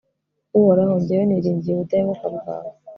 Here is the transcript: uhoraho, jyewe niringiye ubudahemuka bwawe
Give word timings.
uhoraho, 0.59 0.93
jyewe 1.05 1.23
niringiye 1.25 1.73
ubudahemuka 1.75 2.25
bwawe 2.35 2.71